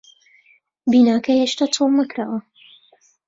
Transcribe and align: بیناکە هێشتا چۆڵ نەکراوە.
بیناکە 0.89 1.31
هێشتا 1.39 1.65
چۆڵ 1.75 1.91
نەکراوە. 1.99 2.39